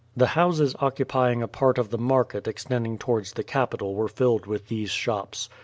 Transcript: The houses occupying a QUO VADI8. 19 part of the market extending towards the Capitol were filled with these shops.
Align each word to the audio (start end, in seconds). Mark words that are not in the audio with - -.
The 0.17 0.25
houses 0.33 0.75
occupying 0.79 1.43
a 1.43 1.47
QUO 1.47 1.51
VADI8. 1.51 1.53
19 1.53 1.59
part 1.59 1.77
of 1.77 1.89
the 1.91 1.97
market 1.99 2.47
extending 2.47 2.97
towards 2.97 3.33
the 3.33 3.43
Capitol 3.43 3.93
were 3.93 4.07
filled 4.07 4.47
with 4.47 4.67
these 4.67 4.89
shops. 4.89 5.47